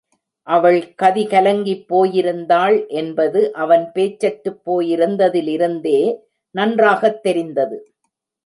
[0.47, 5.99] அவள் கதிகலங்கிப் போயிருந்தாள் என்பது அவன் பேச்சற்றுப் போயிருந்ததிலிருந்தே
[6.55, 7.77] நன்றாகத் தெரிந்தது.